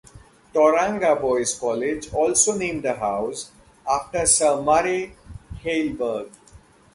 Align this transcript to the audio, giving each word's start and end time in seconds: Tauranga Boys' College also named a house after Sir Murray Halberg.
Tauranga 0.51 1.21
Boys' 1.21 1.53
College 1.59 2.11
also 2.11 2.57
named 2.57 2.83
a 2.85 2.95
house 2.95 3.51
after 3.87 4.25
Sir 4.25 4.59
Murray 4.59 5.13
Halberg. 5.63 6.31